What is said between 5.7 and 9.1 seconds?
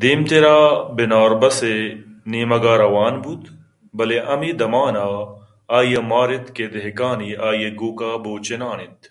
آئی ءَ ماراِت کہ دہکانے آئی ءِ گوک ءَبوچِنان اِنت